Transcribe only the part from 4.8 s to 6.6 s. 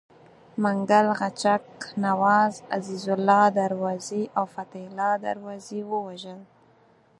الله دروازي ووژل.